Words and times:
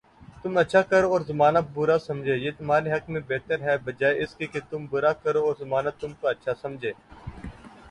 تم 0.43 0.57
اچھا 0.57 0.81
کرو 0.91 1.11
اور 1.13 1.21
زمانہ 1.27 1.59
برا 1.73 1.97
سمجھے، 2.07 2.35
یہ 2.35 2.51
تمہارے 2.57 2.91
حق 2.93 3.09
میں 3.13 3.21
بہتر 3.27 3.57
ہے 3.67 3.77
بجائے 3.85 4.23
اس 4.23 4.35
کے 4.39 4.59
تم 4.69 4.85
برا 4.91 5.13
کرو 5.23 5.45
اور 5.47 5.55
زمانہ 5.59 5.89
تم 5.99 6.11
کو 6.19 6.27
اچھا 6.27 6.53
سمجھے 6.61 6.91